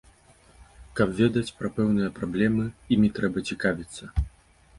[0.99, 2.65] Каб ведаць пра пэўныя праблемы,
[2.97, 4.03] імі трэба цікавіцца.